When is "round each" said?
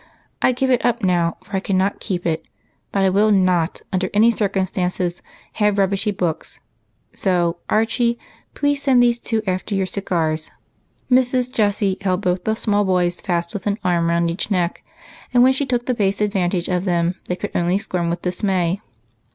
14.09-14.49